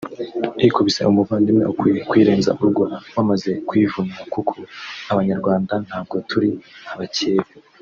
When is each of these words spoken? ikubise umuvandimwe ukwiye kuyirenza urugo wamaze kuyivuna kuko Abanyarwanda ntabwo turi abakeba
ikubise 0.67 1.01
umuvandimwe 1.11 1.63
ukwiye 1.71 1.99
kuyirenza 2.09 2.51
urugo 2.59 2.83
wamaze 3.15 3.51
kuyivuna 3.67 4.15
kuko 4.33 4.53
Abanyarwanda 5.11 5.73
ntabwo 5.87 6.15
turi 6.29 6.49
abakeba 6.93 7.47